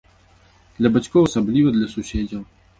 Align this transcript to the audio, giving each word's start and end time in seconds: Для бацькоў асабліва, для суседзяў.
Для 0.79 0.91
бацькоў 0.95 1.29
асабліва, 1.29 1.77
для 1.79 1.93
суседзяў. 1.95 2.41